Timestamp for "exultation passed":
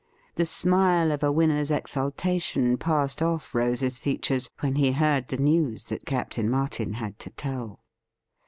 1.69-3.21